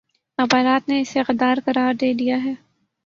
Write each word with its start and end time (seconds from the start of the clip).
اخبارات 0.39 0.83
نے 0.89 0.99
اسے 1.01 1.19
غدارقرار 1.27 1.93
دے 2.01 2.09
دیاہے 2.19 2.53